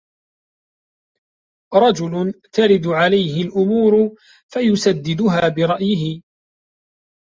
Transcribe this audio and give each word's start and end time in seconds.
رَجُلٌ 1.73 2.33
تَرِدُ 2.53 2.87
عَلَيْهِ 2.87 3.41
الْأُمُورُ 3.43 4.15
فَيُسَدِّدُهَا 4.51 5.47
بِرَأْيِهِ 5.49 6.21